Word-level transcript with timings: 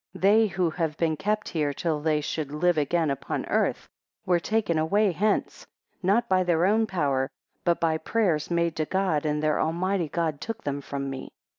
12 0.13 0.21
They 0.23 0.47
who 0.47 0.71
have 0.71 0.97
been 0.97 1.15
kept 1.15 1.49
here 1.49 1.71
till 1.73 1.99
they 1.99 2.21
should 2.21 2.51
live 2.51 2.75
again 2.79 3.11
upon 3.11 3.45
earth, 3.45 3.87
were 4.25 4.39
taken 4.39 4.79
away 4.79 5.11
hence, 5.11 5.67
not 6.01 6.27
by 6.27 6.41
their 6.43 6.65
own 6.65 6.87
power, 6.87 7.29
but 7.63 7.79
by 7.79 7.99
prayers 7.99 8.49
made 8.49 8.75
to 8.77 8.85
God, 8.85 9.27
and 9.27 9.43
their 9.43 9.61
almighty 9.61 10.07
God 10.09 10.41
took 10.41 10.63
them 10.63 10.81
from 10.81 11.07
me. 11.11 11.29